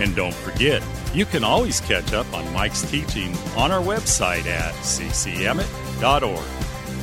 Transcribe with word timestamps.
And 0.00 0.14
don't 0.14 0.34
forget, 0.34 0.82
you 1.12 1.24
can 1.24 1.42
always 1.42 1.80
catch 1.80 2.12
up 2.12 2.32
on 2.32 2.52
Mike's 2.52 2.88
teaching 2.88 3.34
on 3.56 3.72
our 3.72 3.82
website 3.82 4.46
at 4.46 4.72
ccemmett.org. 4.74 6.46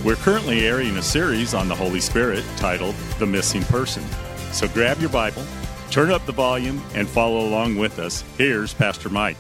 We're 0.05 0.15
currently 0.15 0.65
airing 0.67 0.95
a 0.97 1.01
series 1.01 1.53
on 1.53 1.67
the 1.67 1.75
Holy 1.75 1.99
Spirit 1.99 2.43
titled 2.57 2.95
The 3.19 3.25
Missing 3.25 3.63
Person. 3.63 4.03
So 4.51 4.67
grab 4.67 4.99
your 4.99 5.09
Bible, 5.09 5.43
turn 5.91 6.11
up 6.11 6.25
the 6.25 6.31
volume, 6.31 6.81
and 6.93 7.07
follow 7.07 7.47
along 7.47 7.75
with 7.75 7.99
us. 7.99 8.23
Here's 8.37 8.73
Pastor 8.73 9.09
Mike. 9.09 9.37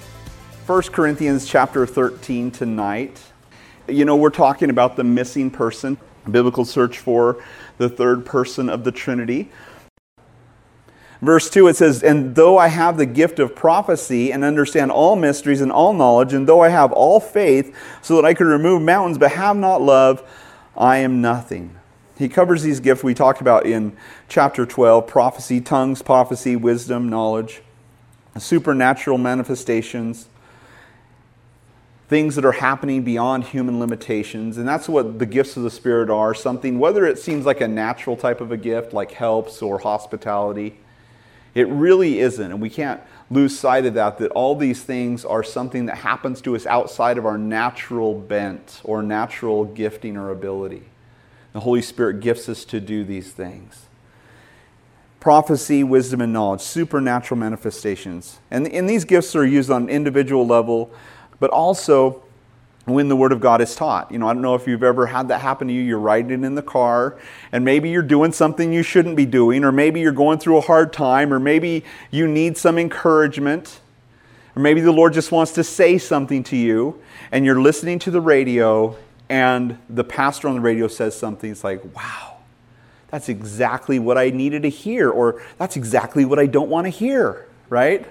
1 0.65 0.81
Corinthians 0.83 1.47
chapter 1.47 1.85
13 1.85 2.51
tonight. 2.51 3.21
You 3.87 4.03
know, 4.03 4.15
we're 4.15 4.31
talking 4.31 4.69
about 4.69 4.95
the 4.95 5.03
missing 5.03 5.51
person, 5.51 5.97
biblical 6.29 6.65
search 6.65 6.97
for 6.97 7.41
the 7.77 7.87
third 7.87 8.25
person 8.25 8.67
of 8.67 8.83
the 8.83 8.91
Trinity. 8.91 9.49
Verse 11.21 11.49
2, 11.49 11.67
it 11.67 11.75
says, 11.75 12.03
And 12.03 12.35
though 12.35 12.57
I 12.57 12.67
have 12.67 12.97
the 12.97 13.05
gift 13.05 13.39
of 13.39 13.55
prophecy 13.55 14.31
and 14.31 14.43
understand 14.43 14.91
all 14.91 15.15
mysteries 15.15 15.61
and 15.61 15.71
all 15.71 15.93
knowledge, 15.93 16.33
and 16.33 16.47
though 16.47 16.61
I 16.61 16.69
have 16.69 16.91
all 16.91 17.19
faith 17.19 17.75
so 18.01 18.15
that 18.15 18.25
I 18.25 18.33
could 18.33 18.47
remove 18.47 18.81
mountains 18.81 19.17
but 19.17 19.31
have 19.31 19.55
not 19.55 19.81
love, 19.81 20.23
I 20.75 20.97
am 20.97 21.21
nothing. 21.21 21.77
He 22.17 22.29
covers 22.29 22.63
these 22.63 22.79
gifts 22.79 23.03
we 23.03 23.13
talked 23.13 23.41
about 23.41 23.65
in 23.65 23.95
chapter 24.27 24.65
12 24.65 25.07
prophecy, 25.07 25.61
tongues, 25.61 26.01
prophecy, 26.01 26.55
wisdom, 26.55 27.09
knowledge, 27.09 27.61
supernatural 28.37 29.17
manifestations, 29.17 30.27
things 32.07 32.35
that 32.35 32.45
are 32.45 32.53
happening 32.53 33.03
beyond 33.03 33.45
human 33.45 33.79
limitations. 33.79 34.57
And 34.57 34.67
that's 34.67 34.87
what 34.87 35.19
the 35.19 35.25
gifts 35.25 35.57
of 35.57 35.63
the 35.63 35.71
Spirit 35.71 36.09
are 36.09 36.33
something, 36.33 36.77
whether 36.77 37.05
it 37.05 37.19
seems 37.19 37.45
like 37.45 37.61
a 37.61 37.67
natural 37.67 38.15
type 38.15 38.41
of 38.41 38.51
a 38.51 38.57
gift, 38.57 38.93
like 38.93 39.11
helps 39.11 39.61
or 39.61 39.79
hospitality 39.79 40.77
it 41.55 41.67
really 41.69 42.19
isn't. 42.19 42.51
And 42.51 42.61
we 42.61 42.69
can't 42.69 43.01
lose 43.31 43.57
sight 43.57 43.85
of 43.85 43.93
that, 43.95 44.17
that 44.19 44.31
all 44.31 44.55
these 44.55 44.83
things 44.83 45.23
are 45.23 45.41
something 45.41 45.85
that 45.87 45.97
happens 45.97 46.41
to 46.41 46.55
us 46.55 46.65
outside 46.65 47.17
of 47.17 47.25
our 47.25 47.37
natural 47.37 48.13
bent 48.13 48.81
or 48.83 49.01
natural 49.01 49.63
gifting 49.63 50.17
or 50.17 50.29
ability. 50.29 50.83
The 51.53 51.61
Holy 51.61 51.81
Spirit 51.81 52.19
gifts 52.19 52.49
us 52.49 52.65
to 52.65 52.81
do 52.81 53.05
these 53.05 53.31
things. 53.31 53.85
Prophecy, 55.21 55.83
wisdom, 55.83 56.19
and 56.19 56.33
knowledge, 56.33 56.61
supernatural 56.61 57.39
manifestations. 57.39 58.39
And, 58.51 58.67
and 58.67 58.87
these 58.87 59.05
gifts 59.05 59.35
are 59.35 59.45
used 59.45 59.71
on 59.71 59.83
an 59.83 59.89
individual 59.89 60.45
level, 60.45 60.91
but 61.39 61.49
also 61.49 62.24
when 62.85 63.09
the 63.09 63.15
Word 63.15 63.31
of 63.31 63.39
God 63.39 63.61
is 63.61 63.75
taught. 63.75 64.11
You 64.11 64.19
know, 64.19 64.27
I 64.27 64.33
don't 64.33 64.43
know 64.43 64.55
if 64.55 64.67
you've 64.67 64.83
ever 64.83 65.07
had 65.07 65.27
that 65.29 65.41
happen 65.41 65.67
to 65.67 65.73
you. 65.73 65.81
You're 65.81 65.99
riding 65.99 66.43
in 66.43 66.55
the 66.55 66.61
car, 66.61 67.17
and 67.51 67.65
maybe 67.65 67.89
you're 67.89 68.03
doing 68.03 68.31
something 68.31 68.71
you 68.71 68.83
shouldn't 68.83 69.15
be 69.15 69.25
doing, 69.25 69.63
or 69.63 69.71
maybe 69.71 69.99
you're 69.99 70.11
going 70.11 70.37
through 70.37 70.57
a 70.57 70.61
hard 70.61 70.93
time, 70.93 71.33
or 71.33 71.39
maybe 71.39 71.83
you 72.11 72.27
need 72.27 72.57
some 72.57 72.77
encouragement, 72.77 73.79
or 74.55 74.61
maybe 74.61 74.81
the 74.81 74.91
Lord 74.91 75.13
just 75.13 75.31
wants 75.31 75.51
to 75.53 75.63
say 75.63 75.97
something 75.97 76.43
to 76.45 76.55
you, 76.55 77.01
and 77.31 77.43
you're 77.43 77.59
listening 77.59 77.97
to 77.99 78.11
the 78.11 78.21
radio, 78.21 78.95
and 79.29 79.79
the 79.89 80.03
pastor 80.03 80.47
on 80.47 80.55
the 80.55 80.61
radio 80.61 80.87
says 80.87 81.17
something. 81.17 81.49
It's 81.49 81.63
like, 81.63 81.83
wow, 81.95 82.37
that's 83.09 83.29
exactly 83.29 83.97
what 83.97 84.19
I 84.19 84.29
needed 84.29 84.61
to 84.61 84.69
hear, 84.69 85.09
or 85.09 85.41
that's 85.57 85.75
exactly 85.75 86.23
what 86.23 86.37
I 86.37 86.45
don't 86.45 86.69
want 86.69 86.85
to 86.85 86.91
hear, 86.91 87.47
right? 87.67 88.05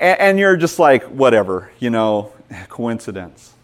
and 0.00 0.38
you're 0.38 0.56
just 0.56 0.78
like, 0.78 1.02
whatever, 1.04 1.72
you 1.80 1.90
know, 1.90 2.32
coincidence. 2.68 3.54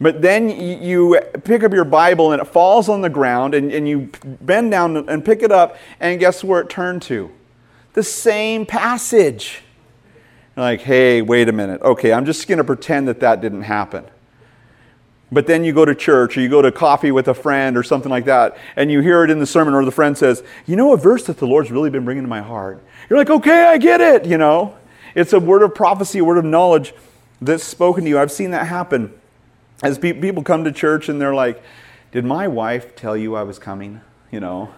But 0.00 0.20
then 0.20 0.50
you 0.50 1.18
pick 1.44 1.64
up 1.64 1.72
your 1.72 1.84
Bible 1.84 2.32
and 2.32 2.42
it 2.42 2.46
falls 2.46 2.88
on 2.88 3.00
the 3.00 3.08
ground, 3.08 3.54
and, 3.54 3.72
and 3.72 3.88
you 3.88 4.10
bend 4.24 4.70
down 4.70 5.08
and 5.08 5.24
pick 5.24 5.42
it 5.42 5.50
up, 5.50 5.76
and 6.00 6.20
guess 6.20 6.44
where 6.44 6.60
it 6.60 6.68
turned 6.68 7.02
to? 7.02 7.30
The 7.94 8.02
same 8.02 8.66
passage. 8.66 9.62
You're 10.54 10.64
like, 10.64 10.82
hey, 10.82 11.22
wait 11.22 11.48
a 11.48 11.52
minute. 11.52 11.80
Okay, 11.80 12.12
I'm 12.12 12.26
just 12.26 12.46
going 12.46 12.58
to 12.58 12.64
pretend 12.64 13.08
that 13.08 13.20
that 13.20 13.40
didn't 13.40 13.62
happen. 13.62 14.04
But 15.32 15.46
then 15.46 15.64
you 15.64 15.72
go 15.72 15.84
to 15.84 15.94
church 15.94 16.36
or 16.36 16.40
you 16.40 16.48
go 16.48 16.62
to 16.62 16.70
coffee 16.70 17.10
with 17.10 17.26
a 17.28 17.34
friend 17.34 17.76
or 17.76 17.82
something 17.82 18.10
like 18.10 18.26
that, 18.26 18.56
and 18.76 18.92
you 18.92 19.00
hear 19.00 19.24
it 19.24 19.30
in 19.30 19.38
the 19.38 19.46
sermon, 19.46 19.74
or 19.74 19.84
the 19.84 19.90
friend 19.90 20.16
says, 20.16 20.42
You 20.66 20.76
know, 20.76 20.92
a 20.92 20.96
verse 20.96 21.24
that 21.24 21.38
the 21.38 21.46
Lord's 21.46 21.70
really 21.70 21.90
been 21.90 22.04
bringing 22.04 22.22
to 22.22 22.28
my 22.28 22.42
heart. 22.42 22.84
You're 23.08 23.18
like, 23.18 23.30
Okay, 23.30 23.64
I 23.64 23.78
get 23.78 24.00
it, 24.02 24.26
you 24.26 24.36
know. 24.36 24.76
It's 25.14 25.32
a 25.32 25.40
word 25.40 25.62
of 25.62 25.74
prophecy, 25.74 26.18
a 26.18 26.24
word 26.24 26.36
of 26.36 26.44
knowledge 26.44 26.92
that's 27.40 27.64
spoken 27.64 28.04
to 28.04 28.10
you. 28.10 28.18
I've 28.18 28.32
seen 28.32 28.50
that 28.52 28.66
happen. 28.66 29.12
As 29.82 29.98
pe- 29.98 30.14
people 30.14 30.42
come 30.42 30.64
to 30.64 30.72
church 30.72 31.08
and 31.08 31.20
they're 31.20 31.34
like, 31.34 31.62
Did 32.12 32.24
my 32.24 32.48
wife 32.48 32.96
tell 32.96 33.16
you 33.16 33.36
I 33.36 33.42
was 33.42 33.58
coming? 33.58 34.00
You 34.30 34.40
know, 34.40 34.72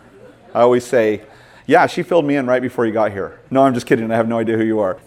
I 0.54 0.60
always 0.60 0.84
say, 0.84 1.22
Yeah, 1.66 1.86
she 1.86 2.02
filled 2.02 2.24
me 2.24 2.36
in 2.36 2.46
right 2.46 2.62
before 2.62 2.86
you 2.86 2.92
got 2.92 3.12
here. 3.12 3.40
No, 3.50 3.62
I'm 3.64 3.74
just 3.74 3.86
kidding. 3.86 4.10
I 4.10 4.16
have 4.16 4.28
no 4.28 4.38
idea 4.38 4.56
who 4.56 4.64
you 4.64 4.80
are. 4.80 4.98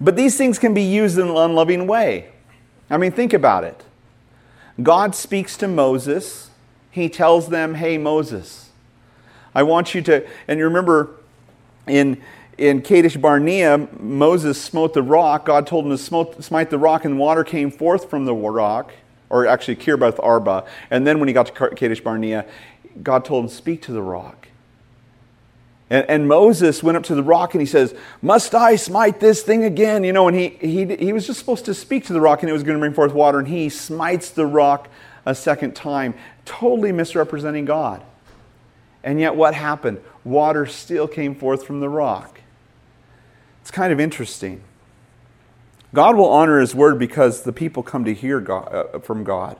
But 0.00 0.16
these 0.16 0.36
things 0.36 0.58
can 0.58 0.74
be 0.74 0.82
used 0.82 1.18
in 1.18 1.28
an 1.28 1.36
unloving 1.36 1.86
way. 1.86 2.32
I 2.90 2.96
mean, 2.98 3.12
think 3.12 3.32
about 3.32 3.64
it. 3.64 3.82
God 4.82 5.14
speaks 5.14 5.56
to 5.58 5.68
Moses. 5.68 6.50
He 6.90 7.08
tells 7.08 7.48
them, 7.48 7.74
Hey, 7.74 7.96
Moses, 7.96 8.70
I 9.54 9.62
want 9.62 9.94
you 9.94 10.02
to, 10.02 10.26
and 10.46 10.58
you 10.58 10.64
remember 10.64 11.10
in 11.86 12.20
in 12.58 12.82
Kadesh 12.82 13.16
Barnea, 13.16 13.88
Moses 13.98 14.60
smote 14.60 14.94
the 14.94 15.02
rock. 15.02 15.46
God 15.46 15.66
told 15.66 15.84
him 15.84 15.90
to 15.90 15.98
smote, 15.98 16.42
smite 16.42 16.70
the 16.70 16.78
rock, 16.78 17.04
and 17.04 17.18
water 17.18 17.44
came 17.44 17.70
forth 17.70 18.08
from 18.08 18.24
the 18.24 18.34
rock, 18.34 18.92
or 19.30 19.46
actually 19.46 19.76
Kirbath 19.76 20.22
Arba. 20.22 20.64
And 20.90 21.06
then 21.06 21.18
when 21.18 21.28
he 21.28 21.34
got 21.34 21.46
to 21.46 21.70
Kadesh 21.70 22.00
Barnea, 22.00 22.46
God 23.02 23.24
told 23.24 23.44
him, 23.44 23.50
Speak 23.50 23.82
to 23.82 23.92
the 23.92 24.02
rock. 24.02 24.48
And, 25.90 26.08
and, 26.08 26.28
Moses 26.28 26.82
went 26.82 26.96
up 26.96 27.04
to 27.04 27.14
the 27.14 27.22
rock 27.22 27.54
and 27.54 27.60
he 27.60 27.66
says, 27.66 27.94
Must 28.22 28.54
I 28.54 28.76
smite 28.76 29.20
this 29.20 29.42
thing 29.42 29.64
again? 29.64 30.02
You 30.02 30.12
know, 30.12 30.28
and 30.28 30.36
he, 30.36 30.48
he, 30.48 30.96
he 30.96 31.12
was 31.12 31.26
just 31.26 31.38
supposed 31.38 31.66
to 31.66 31.74
speak 31.74 32.06
to 32.06 32.12
the 32.12 32.20
rock 32.20 32.42
and 32.42 32.48
it 32.48 32.52
was 32.52 32.62
going 32.62 32.76
to 32.76 32.80
bring 32.80 32.94
forth 32.94 33.12
water, 33.12 33.38
and 33.38 33.48
he 33.48 33.68
smites 33.68 34.30
the 34.30 34.46
rock 34.46 34.88
a 35.26 35.34
second 35.34 35.74
time, 35.74 36.14
totally 36.44 36.92
misrepresenting 36.92 37.64
God. 37.64 38.02
And 39.02 39.20
yet, 39.20 39.36
what 39.36 39.54
happened? 39.54 40.00
Water 40.24 40.64
still 40.66 41.06
came 41.06 41.34
forth 41.34 41.66
from 41.66 41.80
the 41.80 41.88
rock. 41.88 42.40
It's 43.64 43.70
kind 43.70 43.94
of 43.94 43.98
interesting. 43.98 44.62
God 45.94 46.16
will 46.16 46.28
honor 46.28 46.60
His 46.60 46.74
word 46.74 46.98
because 46.98 47.44
the 47.44 47.52
people 47.52 47.82
come 47.82 48.04
to 48.04 48.12
hear 48.12 48.38
God, 48.38 48.68
uh, 48.70 48.98
from 48.98 49.24
God, 49.24 49.56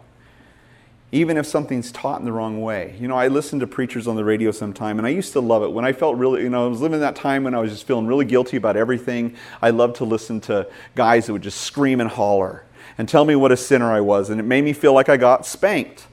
even 1.11 1.39
if 1.39 1.47
something's 1.47 1.91
taught 1.91 2.19
in 2.19 2.27
the 2.27 2.33
wrong 2.33 2.61
way. 2.61 2.97
You 3.01 3.09
know, 3.09 3.17
I 3.17 3.29
listen 3.29 3.61
to 3.61 3.67
preachers 3.67 4.07
on 4.07 4.15
the 4.15 4.23
radio 4.23 4.51
sometime, 4.51 4.99
and 4.99 5.07
I 5.07 5.11
used 5.11 5.33
to 5.33 5.41
love 5.41 5.63
it. 5.63 5.73
When 5.73 5.87
I 5.87 5.95
felt 5.95 6.19
really, 6.19 6.43
you 6.43 6.51
know, 6.51 6.67
I 6.67 6.69
was 6.69 6.83
living 6.83 7.01
that 7.01 7.17
time 7.17 7.45
when 7.45 7.55
I 7.55 7.61
was 7.61 7.73
just 7.73 7.87
feeling 7.87 8.07
really 8.07 8.27
guilty 8.27 8.59
about 8.59 8.77
everything. 8.77 9.37
I 9.63 9.71
loved 9.71 9.97
to 9.97 10.05
listen 10.05 10.39
to 10.43 10.69
guys 10.95 11.25
that 11.25 11.33
would 11.33 11.43
just 11.43 11.63
scream 11.63 11.99
and 11.99 12.11
holler 12.11 12.67
and 12.99 13.09
tell 13.09 13.25
me 13.25 13.37
what 13.37 13.53
a 13.53 13.57
sinner 13.57 13.91
I 13.91 14.03
was, 14.03 14.29
and 14.29 14.39
it 14.39 14.43
made 14.43 14.65
me 14.65 14.75
feel 14.75 14.93
like 14.93 15.09
I 15.09 15.17
got 15.17 15.47
spanked. 15.47 16.09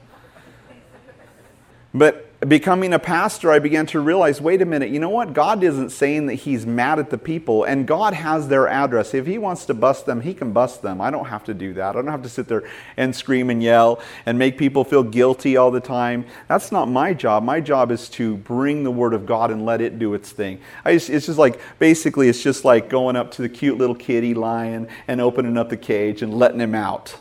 But 1.92 2.31
becoming 2.48 2.92
a 2.92 2.98
pastor, 2.98 3.52
I 3.52 3.60
began 3.60 3.86
to 3.86 4.00
realize 4.00 4.40
wait 4.40 4.62
a 4.62 4.64
minute, 4.64 4.90
you 4.90 4.98
know 4.98 5.08
what? 5.08 5.32
God 5.32 5.62
isn't 5.62 5.90
saying 5.90 6.26
that 6.26 6.34
He's 6.34 6.66
mad 6.66 6.98
at 6.98 7.10
the 7.10 7.18
people, 7.18 7.64
and 7.64 7.86
God 7.86 8.14
has 8.14 8.48
their 8.48 8.66
address. 8.68 9.14
If 9.14 9.26
He 9.26 9.38
wants 9.38 9.64
to 9.66 9.74
bust 9.74 10.06
them, 10.06 10.20
He 10.20 10.34
can 10.34 10.52
bust 10.52 10.82
them. 10.82 11.00
I 11.00 11.10
don't 11.10 11.26
have 11.26 11.44
to 11.44 11.54
do 11.54 11.72
that. 11.74 11.90
I 11.90 11.92
don't 11.92 12.08
have 12.08 12.22
to 12.22 12.28
sit 12.28 12.48
there 12.48 12.64
and 12.96 13.14
scream 13.14 13.48
and 13.50 13.62
yell 13.62 14.00
and 14.26 14.38
make 14.38 14.58
people 14.58 14.82
feel 14.84 15.02
guilty 15.02 15.56
all 15.56 15.70
the 15.70 15.80
time. 15.80 16.26
That's 16.48 16.72
not 16.72 16.88
my 16.88 17.14
job. 17.14 17.44
My 17.44 17.60
job 17.60 17.90
is 17.92 18.08
to 18.10 18.36
bring 18.38 18.82
the 18.82 18.90
Word 18.90 19.14
of 19.14 19.24
God 19.24 19.50
and 19.50 19.64
let 19.64 19.80
it 19.80 19.98
do 19.98 20.14
its 20.14 20.30
thing. 20.32 20.58
Just, 20.84 21.10
it's 21.10 21.26
just 21.26 21.38
like, 21.38 21.60
basically, 21.78 22.28
it's 22.28 22.42
just 22.42 22.64
like 22.64 22.88
going 22.88 23.14
up 23.14 23.30
to 23.32 23.42
the 23.42 23.48
cute 23.48 23.78
little 23.78 23.94
kitty 23.94 24.34
lion 24.34 24.88
and 25.06 25.20
opening 25.20 25.56
up 25.56 25.68
the 25.68 25.76
cage 25.76 26.22
and 26.22 26.34
letting 26.34 26.60
him 26.60 26.74
out. 26.74 27.16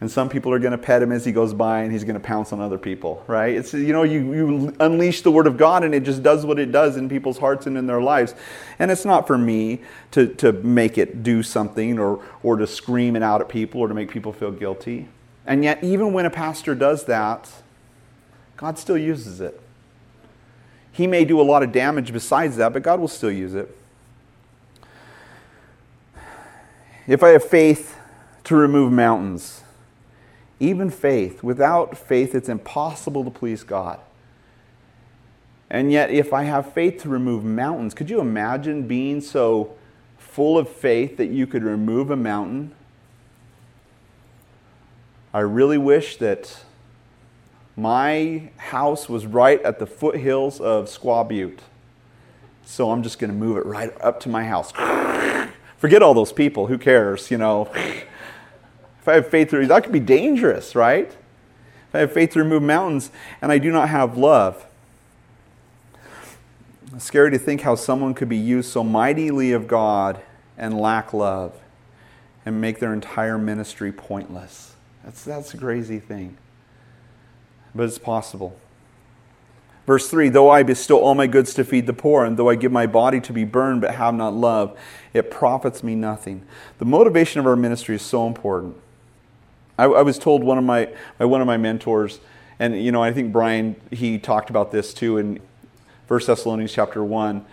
And 0.00 0.10
some 0.10 0.30
people 0.30 0.50
are 0.52 0.58
going 0.58 0.72
to 0.72 0.78
pet 0.78 1.02
him 1.02 1.12
as 1.12 1.26
he 1.26 1.32
goes 1.32 1.52
by 1.52 1.80
and 1.80 1.92
he's 1.92 2.04
going 2.04 2.14
to 2.14 2.20
pounce 2.20 2.54
on 2.54 2.60
other 2.60 2.78
people, 2.78 3.22
right? 3.26 3.54
It's, 3.54 3.74
you 3.74 3.92
know, 3.92 4.02
you, 4.02 4.32
you 4.32 4.76
unleash 4.80 5.20
the 5.20 5.30
word 5.30 5.46
of 5.46 5.58
God 5.58 5.84
and 5.84 5.94
it 5.94 6.04
just 6.04 6.22
does 6.22 6.46
what 6.46 6.58
it 6.58 6.72
does 6.72 6.96
in 6.96 7.08
people's 7.10 7.36
hearts 7.36 7.66
and 7.66 7.76
in 7.76 7.86
their 7.86 8.00
lives. 8.00 8.34
And 8.78 8.90
it's 8.90 9.04
not 9.04 9.26
for 9.26 9.36
me 9.36 9.82
to, 10.12 10.26
to 10.36 10.52
make 10.52 10.96
it 10.96 11.22
do 11.22 11.42
something 11.42 11.98
or, 11.98 12.24
or 12.42 12.56
to 12.56 12.66
scream 12.66 13.14
it 13.14 13.22
out 13.22 13.42
at 13.42 13.50
people 13.50 13.82
or 13.82 13.88
to 13.88 13.94
make 13.94 14.10
people 14.10 14.32
feel 14.32 14.50
guilty. 14.50 15.08
And 15.46 15.62
yet, 15.62 15.84
even 15.84 16.14
when 16.14 16.24
a 16.24 16.30
pastor 16.30 16.74
does 16.74 17.04
that, 17.04 17.50
God 18.56 18.78
still 18.78 18.98
uses 18.98 19.40
it. 19.40 19.60
He 20.92 21.06
may 21.06 21.26
do 21.26 21.40
a 21.40 21.42
lot 21.42 21.62
of 21.62 21.72
damage 21.72 22.12
besides 22.12 22.56
that, 22.56 22.72
but 22.72 22.82
God 22.82 23.00
will 23.00 23.08
still 23.08 23.30
use 23.30 23.54
it. 23.54 23.76
If 27.06 27.22
I 27.22 27.30
have 27.30 27.44
faith 27.44 27.96
to 28.44 28.56
remove 28.56 28.92
mountains, 28.92 29.62
even 30.60 30.90
faith, 30.90 31.42
without 31.42 31.96
faith, 31.96 32.34
it's 32.34 32.48
impossible 32.48 33.24
to 33.24 33.30
please 33.30 33.62
God. 33.62 33.98
And 35.70 35.90
yet, 35.90 36.10
if 36.10 36.32
I 36.32 36.44
have 36.44 36.72
faith 36.72 37.02
to 37.02 37.08
remove 37.08 37.44
mountains, 37.44 37.94
could 37.94 38.10
you 38.10 38.20
imagine 38.20 38.86
being 38.86 39.20
so 39.20 39.74
full 40.18 40.58
of 40.58 40.68
faith 40.68 41.16
that 41.16 41.26
you 41.30 41.46
could 41.46 41.62
remove 41.62 42.10
a 42.10 42.16
mountain? 42.16 42.72
I 45.32 45.40
really 45.40 45.78
wish 45.78 46.16
that 46.16 46.64
my 47.76 48.50
house 48.56 49.08
was 49.08 49.26
right 49.26 49.62
at 49.62 49.78
the 49.78 49.86
foothills 49.86 50.60
of 50.60 50.86
Squaw 50.86 51.26
Butte. 51.26 51.60
So 52.64 52.90
I'm 52.90 53.02
just 53.02 53.18
going 53.18 53.30
to 53.30 53.36
move 53.36 53.56
it 53.56 53.64
right 53.64 53.92
up 54.00 54.20
to 54.20 54.28
my 54.28 54.44
house. 54.44 54.72
Forget 55.78 56.02
all 56.02 56.14
those 56.14 56.32
people. 56.32 56.66
Who 56.66 56.78
cares? 56.78 57.30
You 57.30 57.38
know, 57.38 57.70
if 59.00 59.08
I 59.08 59.14
have 59.14 59.28
faith 59.28 59.50
to, 59.50 59.66
that 59.66 59.82
could 59.82 59.92
be 59.92 60.00
dangerous, 60.00 60.74
right? 60.74 61.08
If 61.08 61.94
I 61.94 61.98
have 62.00 62.12
faith 62.12 62.32
to 62.32 62.38
remove 62.38 62.62
mountains 62.62 63.10
and 63.40 63.50
I 63.50 63.58
do 63.58 63.72
not 63.72 63.88
have 63.88 64.16
love. 64.16 64.66
It's 66.94 67.04
scary 67.04 67.30
to 67.30 67.38
think 67.38 67.62
how 67.62 67.76
someone 67.76 68.14
could 68.14 68.28
be 68.28 68.36
used 68.36 68.70
so 68.70 68.84
mightily 68.84 69.52
of 69.52 69.66
God 69.66 70.20
and 70.58 70.78
lack 70.78 71.12
love 71.12 71.58
and 72.44 72.60
make 72.60 72.78
their 72.78 72.92
entire 72.92 73.38
ministry 73.38 73.92
pointless. 73.92 74.74
That's, 75.04 75.24
that's 75.24 75.54
a 75.54 75.58
crazy 75.58 75.98
thing. 75.98 76.36
But 77.74 77.84
it's 77.84 77.98
possible. 77.98 78.58
Verse 79.86 80.08
3 80.08 80.28
Though 80.28 80.50
I 80.50 80.62
bestow 80.62 80.98
all 80.98 81.14
my 81.14 81.26
goods 81.26 81.54
to 81.54 81.64
feed 81.64 81.86
the 81.86 81.92
poor, 81.92 82.24
and 82.24 82.36
though 82.36 82.48
I 82.48 82.54
give 82.54 82.72
my 82.72 82.86
body 82.86 83.20
to 83.20 83.32
be 83.32 83.44
burned 83.44 83.80
but 83.80 83.94
have 83.94 84.14
not 84.14 84.34
love, 84.34 84.78
it 85.12 85.30
profits 85.30 85.82
me 85.82 85.94
nothing. 85.94 86.44
The 86.78 86.84
motivation 86.84 87.40
of 87.40 87.46
our 87.46 87.56
ministry 87.56 87.96
is 87.96 88.02
so 88.02 88.26
important. 88.26 88.76
I, 89.80 89.84
I 89.84 90.02
was 90.02 90.18
told 90.18 90.44
one 90.44 90.58
of 90.58 90.64
my, 90.64 90.90
by 91.16 91.24
one 91.24 91.40
of 91.40 91.46
my 91.46 91.56
mentors, 91.56 92.20
and 92.58 92.78
you 92.78 92.92
know, 92.92 93.02
I 93.02 93.14
think 93.14 93.32
Brian, 93.32 93.76
he 93.90 94.18
talked 94.18 94.50
about 94.50 94.72
this 94.72 94.92
too 94.92 95.16
in 95.16 95.40
First 96.06 96.26
Thessalonians 96.26 96.70
chapter 96.70 97.02
1, 97.02 97.46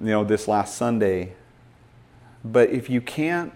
you 0.00 0.06
know, 0.06 0.24
this 0.24 0.48
last 0.48 0.74
Sunday. 0.74 1.34
But 2.42 2.70
if 2.70 2.88
you 2.88 3.02
can't 3.02 3.52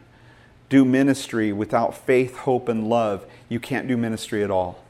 do 0.68 0.84
ministry 0.84 1.50
without 1.50 1.96
faith, 1.96 2.36
hope, 2.40 2.68
and 2.68 2.90
love, 2.90 3.24
you 3.48 3.58
can't 3.58 3.88
do 3.88 3.96
ministry 3.96 4.44
at 4.44 4.50
all. 4.50 4.84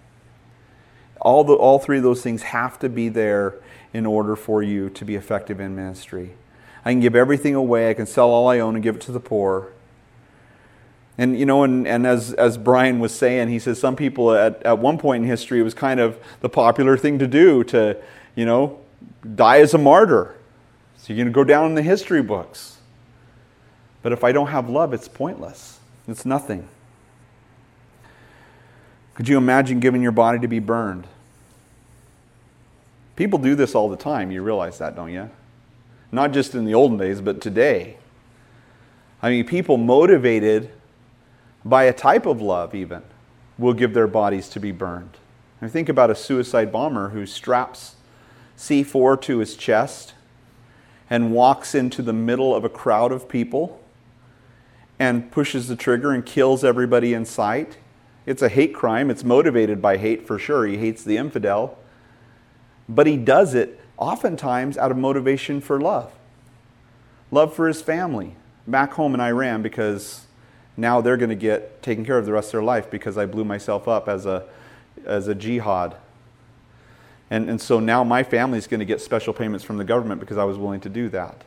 All, 1.20 1.44
the, 1.44 1.52
all 1.52 1.78
three 1.78 1.98
of 1.98 2.02
those 2.02 2.22
things 2.22 2.42
have 2.42 2.80
to 2.80 2.88
be 2.88 3.08
there 3.08 3.54
in 3.92 4.06
order 4.06 4.34
for 4.34 4.60
you 4.60 4.90
to 4.90 5.04
be 5.04 5.14
effective 5.14 5.60
in 5.60 5.76
ministry. 5.76 6.32
I 6.84 6.90
can 6.90 7.00
give 7.00 7.14
everything 7.14 7.54
away, 7.54 7.90
I 7.90 7.94
can 7.94 8.06
sell 8.06 8.30
all 8.30 8.48
I 8.48 8.58
own 8.58 8.74
and 8.74 8.82
give 8.82 8.96
it 8.96 9.02
to 9.02 9.12
the 9.12 9.20
poor. 9.20 9.68
And 11.18 11.38
you 11.38 11.44
know, 11.44 11.64
and, 11.64 11.86
and 11.86 12.06
as, 12.06 12.32
as 12.34 12.56
Brian 12.56 13.00
was 13.00 13.12
saying, 13.12 13.48
he 13.48 13.58
says 13.58 13.80
some 13.80 13.96
people 13.96 14.32
at, 14.32 14.62
at 14.62 14.78
one 14.78 14.98
point 14.98 15.24
in 15.24 15.28
history 15.28 15.58
it 15.58 15.64
was 15.64 15.74
kind 15.74 15.98
of 15.98 16.18
the 16.40 16.48
popular 16.48 16.96
thing 16.96 17.18
to 17.18 17.26
do 17.26 17.64
to, 17.64 17.96
you 18.36 18.46
know, 18.46 18.78
die 19.34 19.58
as 19.58 19.74
a 19.74 19.78
martyr. 19.78 20.36
So 20.96 21.12
you're 21.12 21.24
to 21.24 21.30
go 21.30 21.42
down 21.42 21.66
in 21.66 21.74
the 21.74 21.82
history 21.82 22.22
books. 22.22 22.78
But 24.02 24.12
if 24.12 24.22
I 24.22 24.30
don't 24.30 24.48
have 24.48 24.70
love, 24.70 24.94
it's 24.94 25.08
pointless. 25.08 25.80
It's 26.06 26.24
nothing. 26.24 26.68
Could 29.14 29.28
you 29.28 29.36
imagine 29.36 29.80
giving 29.80 30.02
your 30.02 30.12
body 30.12 30.38
to 30.38 30.48
be 30.48 30.60
burned? 30.60 31.08
People 33.16 33.40
do 33.40 33.56
this 33.56 33.74
all 33.74 33.88
the 33.88 33.96
time. 33.96 34.30
You 34.30 34.42
realize 34.42 34.78
that, 34.78 34.94
don't 34.94 35.12
you? 35.12 35.28
Not 36.12 36.32
just 36.32 36.54
in 36.54 36.64
the 36.64 36.74
olden 36.74 36.96
days, 36.96 37.20
but 37.20 37.40
today. 37.40 37.96
I 39.20 39.30
mean, 39.30 39.44
people 39.44 39.76
motivated 39.76 40.70
by 41.64 41.84
a 41.84 41.92
type 41.92 42.26
of 42.26 42.40
love, 42.40 42.74
even, 42.74 43.02
will 43.58 43.74
give 43.74 43.94
their 43.94 44.06
bodies 44.06 44.48
to 44.50 44.60
be 44.60 44.72
burned. 44.72 45.16
I 45.60 45.68
think 45.68 45.88
about 45.88 46.10
a 46.10 46.14
suicide 46.14 46.70
bomber 46.70 47.10
who 47.10 47.26
straps 47.26 47.96
C4 48.56 49.20
to 49.22 49.38
his 49.38 49.56
chest 49.56 50.14
and 51.10 51.32
walks 51.32 51.74
into 51.74 52.02
the 52.02 52.12
middle 52.12 52.54
of 52.54 52.64
a 52.64 52.68
crowd 52.68 53.12
of 53.12 53.28
people 53.28 53.80
and 54.98 55.30
pushes 55.30 55.68
the 55.68 55.76
trigger 55.76 56.12
and 56.12 56.24
kills 56.24 56.64
everybody 56.64 57.14
in 57.14 57.24
sight. 57.24 57.78
It's 58.26 58.42
a 58.42 58.48
hate 58.48 58.74
crime. 58.74 59.10
It's 59.10 59.24
motivated 59.24 59.80
by 59.80 59.96
hate 59.96 60.26
for 60.26 60.38
sure. 60.38 60.66
He 60.66 60.76
hates 60.76 61.02
the 61.02 61.16
infidel. 61.16 61.78
But 62.88 63.06
he 63.06 63.16
does 63.16 63.54
it 63.54 63.80
oftentimes 63.96 64.78
out 64.78 64.90
of 64.90 64.96
motivation 64.96 65.60
for 65.60 65.80
love 65.80 66.12
love 67.30 67.54
for 67.54 67.68
his 67.68 67.82
family 67.82 68.34
back 68.66 68.92
home 68.92 69.14
in 69.14 69.20
Iran 69.20 69.62
because 69.62 70.26
now 70.78 71.00
they're 71.00 71.16
going 71.16 71.28
to 71.28 71.34
get 71.34 71.82
taken 71.82 72.06
care 72.06 72.16
of 72.16 72.24
the 72.24 72.32
rest 72.32 72.48
of 72.48 72.52
their 72.52 72.62
life 72.62 72.88
because 72.88 73.18
I 73.18 73.26
blew 73.26 73.44
myself 73.44 73.88
up 73.88 74.08
as 74.08 74.24
a, 74.26 74.44
as 75.04 75.26
a 75.26 75.34
jihad. 75.34 75.96
And, 77.30 77.50
and 77.50 77.60
so 77.60 77.80
now 77.80 78.04
my 78.04 78.22
family 78.22 78.58
is 78.58 78.66
going 78.68 78.80
to 78.80 78.86
get 78.86 79.00
special 79.00 79.34
payments 79.34 79.64
from 79.64 79.76
the 79.76 79.84
government 79.84 80.20
because 80.20 80.38
I 80.38 80.44
was 80.44 80.56
willing 80.56 80.80
to 80.80 80.88
do 80.88 81.08
that. 81.10 81.42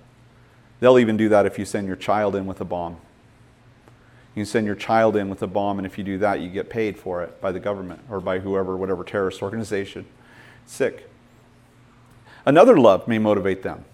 They'll 0.82 1.00
even 1.00 1.16
do 1.16 1.30
that 1.30 1.46
if 1.46 1.58
you 1.58 1.64
send 1.64 1.88
your 1.88 1.96
child 1.96 2.36
in 2.36 2.46
with 2.46 2.60
a 2.60 2.66
bomb. 2.66 2.98
You 4.36 4.42
can 4.42 4.46
send 4.46 4.66
your 4.66 4.76
child 4.76 5.16
in 5.16 5.30
with 5.30 5.42
a 5.42 5.48
bomb, 5.48 5.78
and 5.78 5.86
if 5.86 5.98
you 5.98 6.04
do 6.04 6.18
that, 6.20 6.40
you 6.40 6.50
get 6.50 6.70
paid 6.70 6.98
for 6.98 7.22
it 7.22 7.40
by 7.42 7.52
the 7.52 7.60
government 7.60 8.02
or 8.10 8.20
by 8.20 8.40
whoever, 8.40 8.78
whatever 8.78 9.04
terrorist 9.04 9.42
organization. 9.42 10.06
Sick. 10.66 11.10
Another 12.46 12.78
love 12.78 13.08
may 13.08 13.20
motivate 13.20 13.62
them. 13.64 13.86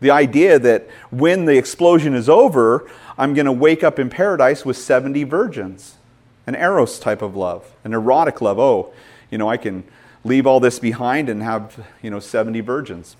The 0.00 0.10
idea 0.10 0.58
that 0.58 0.88
when 1.10 1.44
the 1.44 1.56
explosion 1.56 2.14
is 2.14 2.28
over, 2.28 2.88
I'm 3.16 3.34
going 3.34 3.46
to 3.46 3.52
wake 3.52 3.82
up 3.84 3.98
in 3.98 4.10
paradise 4.10 4.64
with 4.64 4.76
70 4.76 5.24
virgins. 5.24 5.96
An 6.46 6.54
eros 6.54 6.98
type 6.98 7.22
of 7.22 7.36
love, 7.36 7.72
an 7.84 7.94
erotic 7.94 8.40
love. 8.40 8.58
Oh, 8.58 8.92
you 9.30 9.38
know, 9.38 9.48
I 9.48 9.56
can 9.56 9.84
leave 10.24 10.46
all 10.46 10.60
this 10.60 10.78
behind 10.78 11.28
and 11.28 11.42
have, 11.42 11.86
you 12.02 12.10
know, 12.10 12.20
70 12.20 12.60
virgins. 12.60 13.16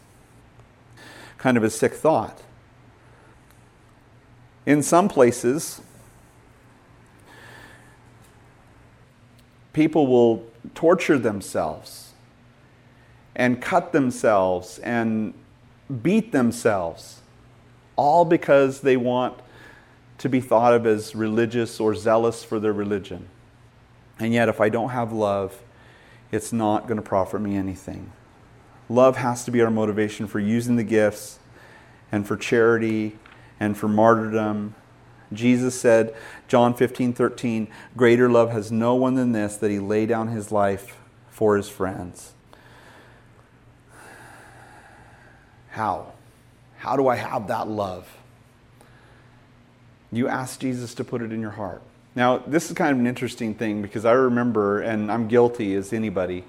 Kind 1.38 1.56
of 1.56 1.65
a 1.65 1.71
sick 1.71 1.94
thought. 1.94 2.43
In 4.67 4.82
some 4.82 5.09
places, 5.09 5.81
people 9.73 10.06
will 10.06 10.44
torture 10.75 11.19
themselves 11.19 12.12
and 13.37 13.61
cut 13.61 13.93
themselves 13.93 14.79
and 14.79 15.35
beat 16.02 16.32
themselves, 16.32 17.20
all 17.96 18.25
because 18.25 18.81
they 18.81 18.96
want 18.96 19.38
to 20.19 20.28
be 20.28 20.40
thought 20.40 20.73
of 20.73 20.87
as 20.87 21.14
religious 21.14 21.80
or 21.80 21.94
zealous 21.94 22.44
for 22.44 22.59
their 22.59 22.73
religion. 22.73 23.28
And 24.18 24.32
yet, 24.32 24.49
if 24.49 24.61
I 24.61 24.68
don't 24.68 24.90
have 24.90 25.12
love, 25.12 25.62
it's 26.30 26.52
not 26.52 26.87
going 26.87 26.97
to 26.97 27.02
profit 27.02 27.40
me 27.40 27.56
anything. 27.56 28.12
Love 28.88 29.16
has 29.16 29.44
to 29.44 29.50
be 29.50 29.61
our 29.61 29.70
motivation 29.70 30.26
for 30.26 30.38
using 30.38 30.76
the 30.76 30.85
gifts 30.85 31.38
and 32.12 32.26
for 32.26 32.37
charity 32.37 33.18
and 33.59 33.76
for 33.76 33.88
martyrdom 33.88 34.75
Jesus 35.35 35.78
said, 35.78 36.14
John 36.49 36.75
15, 36.75 37.12
13, 37.12 37.68
greater 37.97 38.28
love 38.30 38.50
has 38.50 38.70
no 38.70 38.94
one 38.94 39.14
than 39.14 39.32
this, 39.32 39.56
that 39.56 39.70
he 39.70 39.78
lay 39.78 40.06
down 40.06 40.28
his 40.28 40.52
life 40.52 40.99
for 41.28 41.56
his 41.56 41.68
friends. 41.68 42.32
How? 45.75 46.12
How 46.78 46.97
do 46.97 47.09
I 47.09 47.16
have 47.16 47.49
that 47.49 47.66
love? 47.66 48.09
You 50.12 50.28
ask 50.28 50.61
Jesus 50.61 50.95
to 50.95 51.02
put 51.02 51.21
it 51.21 51.33
in 51.33 51.40
your 51.40 51.50
heart. 51.50 51.83
Now, 52.14 52.38
this 52.38 52.69
is 52.69 52.76
kind 52.76 52.93
of 52.93 53.00
an 53.00 53.09
interesting 53.09 53.57
thing 53.57 53.83
because 53.83 54.04
I 54.04 54.12
remember, 54.12 54.83
and 54.83 55.11
I'm 55.11 55.26
guilty 55.26 55.75
as 55.75 55.93
anybody, 55.93 56.45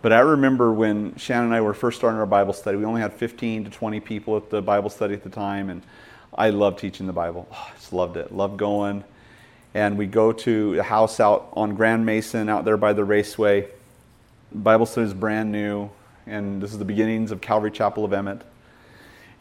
but 0.00 0.10
I 0.10 0.20
remember 0.20 0.72
when 0.72 1.14
Shannon 1.16 1.48
and 1.48 1.54
I 1.54 1.60
were 1.60 1.74
first 1.74 1.98
starting 1.98 2.18
our 2.18 2.24
Bible 2.24 2.54
study, 2.54 2.78
we 2.78 2.86
only 2.86 3.02
had 3.02 3.12
15 3.12 3.64
to 3.64 3.70
20 3.70 4.00
people 4.00 4.38
at 4.38 4.48
the 4.48 4.62
Bible 4.62 4.88
study 4.88 5.12
at 5.12 5.22
the 5.22 5.28
time, 5.28 5.68
and 5.68 5.82
I 6.34 6.48
loved 6.48 6.78
teaching 6.78 7.06
the 7.06 7.12
Bible. 7.12 7.46
Oh, 7.52 7.68
I 7.70 7.76
just 7.76 7.92
loved 7.92 8.16
it. 8.16 8.32
Loved 8.32 8.56
going. 8.56 9.04
And 9.74 9.98
we 9.98 10.06
go 10.06 10.32
to 10.32 10.78
a 10.78 10.82
house 10.82 11.20
out 11.20 11.50
on 11.52 11.74
Grand 11.74 12.06
Mason, 12.06 12.48
out 12.48 12.64
there 12.64 12.78
by 12.78 12.94
the 12.94 13.04
raceway. 13.04 13.68
Bible 14.50 14.86
study 14.86 15.08
is 15.08 15.12
brand 15.12 15.52
new, 15.52 15.90
and 16.26 16.62
this 16.62 16.72
is 16.72 16.78
the 16.78 16.86
beginnings 16.86 17.32
of 17.32 17.42
Calvary 17.42 17.70
Chapel 17.70 18.06
of 18.06 18.14
Emmett. 18.14 18.40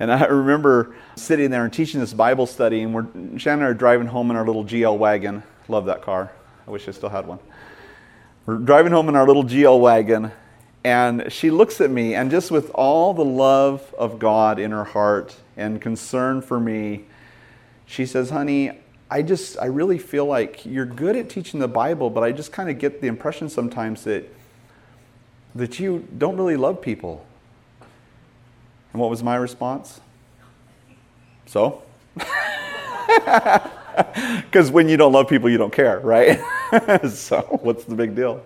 And 0.02 0.12
I 0.12 0.26
remember 0.26 0.96
sitting 1.16 1.52
there 1.52 1.64
and 1.64 1.72
teaching 1.72 2.00
this 2.00 2.12
Bible 2.12 2.48
study, 2.48 2.82
and 2.82 2.92
we're, 2.92 3.06
Shannon 3.38 3.60
and 3.60 3.64
I 3.66 3.68
are 3.68 3.74
driving 3.76 4.08
home 4.08 4.32
in 4.32 4.36
our 4.36 4.44
little 4.44 4.66
GL 4.66 4.98
wagon. 4.98 5.44
Love 5.68 5.86
that 5.86 6.02
car. 6.02 6.32
I 6.68 6.72
wish 6.72 6.88
I 6.88 6.92
still 6.92 7.10
had 7.10 7.28
one. 7.28 7.38
We're 8.48 8.58
driving 8.58 8.94
home 8.94 9.10
in 9.10 9.16
our 9.16 9.28
little 9.28 9.44
GL 9.44 9.80
wagon, 9.80 10.32
and 10.84 11.32
she 11.32 11.52
looks 11.52 11.80
at 11.82 11.92
me, 11.92 12.16
and 12.16 12.32
just 12.32 12.50
with 12.50 12.72
all 12.72 13.14
the 13.14 13.24
love 13.24 13.94
of 13.96 14.18
God 14.18 14.58
in 14.58 14.72
her 14.72 14.86
heart 14.86 15.36
and 15.56 15.80
concern 15.80 16.42
for 16.42 16.60
me, 16.60 17.04
she 17.86 18.08
says, 18.08 18.32
Honey, 18.32 18.72
I 19.12 19.22
just, 19.22 19.60
I 19.60 19.66
really 19.66 20.00
feel 20.00 20.26
like 20.26 20.66
you're 20.66 20.84
good 20.84 21.16
at 21.16 21.30
teaching 21.30 21.60
the 21.60 21.68
Bible, 21.68 22.10
but 22.10 22.24
I 22.24 22.32
just 22.32 22.52
kind 22.52 22.72
of 22.72 22.80
get 22.80 23.02
the 23.02 23.08
impression 23.08 23.50
sometimes 23.50 24.06
that, 24.06 24.28
that 25.54 25.80
you 25.80 26.08
don't 26.18 26.38
really 26.38 26.58
love 26.58 26.82
people. 26.82 27.24
And 28.94 29.02
what 29.02 29.10
was 29.10 29.24
my 29.24 29.36
response? 29.36 30.02
So? 31.46 31.82
Because 33.96 34.72
when 34.72 34.90
you 34.90 34.98
don't 34.98 35.12
love 35.12 35.28
people, 35.28 35.50
you 35.50 35.58
don't 35.58 35.74
care, 35.74 36.00
right? 36.00 36.40
so 37.10 37.42
what's 37.62 37.84
the 37.84 37.96
big 37.96 38.16
deal? 38.16 38.44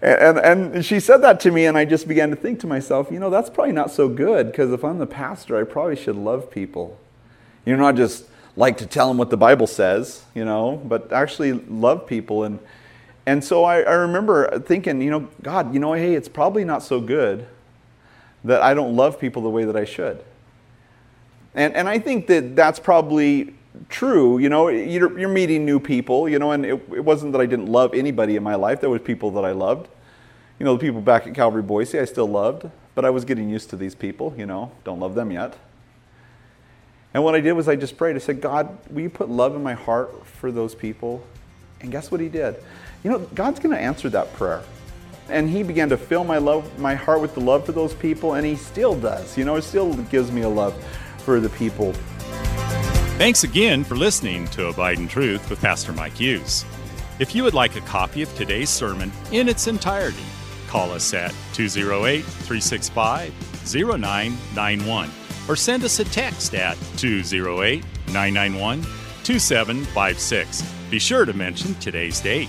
And, 0.00 0.38
and, 0.38 0.74
and 0.76 0.84
she 0.84 1.00
said 1.00 1.18
that 1.18 1.40
to 1.40 1.50
me, 1.50 1.66
and 1.66 1.76
I 1.76 1.84
just 1.84 2.06
began 2.06 2.30
to 2.30 2.36
think 2.36 2.60
to 2.60 2.66
myself, 2.66 3.10
you 3.10 3.18
know, 3.18 3.30
that's 3.30 3.50
probably 3.50 3.72
not 3.72 3.90
so 3.90 4.08
good, 4.08 4.46
because 4.50 4.72
if 4.72 4.84
I'm 4.84 4.98
the 4.98 5.06
pastor, 5.06 5.58
I 5.58 5.64
probably 5.64 5.96
should 5.96 6.16
love 6.16 6.50
people. 6.50 6.98
You 7.64 7.76
know, 7.76 7.82
not 7.82 7.96
just 7.96 8.26
like 8.56 8.78
to 8.78 8.86
tell 8.86 9.08
them 9.08 9.18
what 9.18 9.30
the 9.30 9.36
Bible 9.36 9.66
says, 9.66 10.22
you 10.34 10.44
know, 10.44 10.80
but 10.84 11.12
actually 11.12 11.52
love 11.52 12.06
people. 12.06 12.44
And, 12.44 12.60
and 13.26 13.42
so 13.42 13.64
I, 13.64 13.80
I 13.80 13.94
remember 13.94 14.58
thinking, 14.60 15.02
you 15.02 15.10
know, 15.10 15.28
God, 15.42 15.74
you 15.74 15.80
know, 15.80 15.92
hey, 15.92 16.14
it's 16.14 16.28
probably 16.28 16.64
not 16.64 16.82
so 16.82 17.00
good 17.00 17.46
that 18.44 18.62
I 18.62 18.74
don't 18.74 18.96
love 18.96 19.18
people 19.18 19.42
the 19.42 19.50
way 19.50 19.64
that 19.64 19.76
I 19.76 19.84
should. 19.84 20.24
And, 21.54 21.74
and 21.74 21.88
I 21.88 21.98
think 21.98 22.26
that 22.28 22.54
that's 22.54 22.78
probably 22.78 23.54
true. 23.88 24.38
You 24.38 24.48
know, 24.48 24.68
you're, 24.68 25.18
you're 25.18 25.28
meeting 25.28 25.64
new 25.64 25.80
people, 25.80 26.28
you 26.28 26.38
know, 26.38 26.52
and 26.52 26.64
it, 26.64 26.72
it, 26.94 27.04
wasn't 27.04 27.32
that 27.32 27.40
I 27.40 27.46
didn't 27.46 27.66
love 27.66 27.94
anybody 27.94 28.36
in 28.36 28.42
my 28.42 28.54
life. 28.54 28.80
There 28.80 28.90
was 28.90 29.02
people 29.02 29.30
that 29.32 29.44
I 29.44 29.52
loved. 29.52 29.88
You 30.58 30.64
know, 30.64 30.74
the 30.74 30.80
people 30.80 31.00
back 31.00 31.26
at 31.26 31.34
Calvary 31.34 31.62
Boise 31.62 31.98
I 31.98 32.04
still 32.04 32.28
loved, 32.28 32.68
but 32.94 33.04
I 33.04 33.10
was 33.10 33.24
getting 33.24 33.48
used 33.48 33.70
to 33.70 33.76
these 33.76 33.94
people, 33.94 34.34
you 34.36 34.46
know, 34.46 34.72
don't 34.84 35.00
love 35.00 35.14
them 35.14 35.30
yet. 35.30 35.56
And 37.14 37.24
what 37.24 37.34
I 37.34 37.40
did 37.40 37.52
was 37.52 37.68
I 37.68 37.76
just 37.76 37.96
prayed. 37.96 38.16
I 38.16 38.18
said, 38.18 38.40
God, 38.40 38.76
will 38.90 39.00
you 39.00 39.10
put 39.10 39.28
love 39.28 39.54
in 39.54 39.62
my 39.62 39.74
heart 39.74 40.26
for 40.26 40.52
those 40.52 40.74
people? 40.74 41.24
And 41.80 41.90
guess 41.90 42.10
what 42.10 42.20
he 42.20 42.28
did? 42.28 42.56
You 43.02 43.10
know, 43.10 43.18
God's 43.34 43.60
going 43.60 43.74
to 43.74 43.80
answer 43.80 44.10
that 44.10 44.32
prayer. 44.34 44.62
And 45.28 45.48
he 45.48 45.62
began 45.62 45.88
to 45.90 45.96
fill 45.96 46.24
my 46.24 46.38
love, 46.38 46.78
my 46.78 46.94
heart 46.94 47.20
with 47.20 47.34
the 47.34 47.40
love 47.40 47.66
for 47.66 47.72
those 47.72 47.94
people, 47.94 48.34
and 48.34 48.46
he 48.46 48.56
still 48.56 48.98
does. 48.98 49.36
You 49.36 49.44
know, 49.44 49.56
it 49.56 49.62
still 49.62 49.94
gives 49.94 50.32
me 50.32 50.42
a 50.42 50.48
love 50.48 50.74
for 51.18 51.40
the 51.40 51.50
people 51.50 51.94
Thanks 53.18 53.42
again 53.42 53.82
for 53.82 53.96
listening 53.96 54.46
to 54.50 54.68
Abide 54.68 55.00
in 55.00 55.08
Truth 55.08 55.50
with 55.50 55.60
Pastor 55.60 55.92
Mike 55.92 56.14
Hughes. 56.14 56.64
If 57.18 57.34
you 57.34 57.42
would 57.42 57.52
like 57.52 57.74
a 57.74 57.80
copy 57.80 58.22
of 58.22 58.32
today's 58.36 58.70
sermon 58.70 59.10
in 59.32 59.48
its 59.48 59.66
entirety, 59.66 60.22
call 60.68 60.92
us 60.92 61.12
at 61.14 61.34
208 61.52 62.22
365 62.22 63.34
0991 63.74 65.10
or 65.48 65.56
send 65.56 65.82
us 65.82 65.98
a 65.98 66.04
text 66.04 66.54
at 66.54 66.78
208 66.96 67.84
991 68.06 68.82
2756. 69.24 70.62
Be 70.88 71.00
sure 71.00 71.24
to 71.24 71.32
mention 71.32 71.74
today's 71.74 72.20
date. 72.20 72.48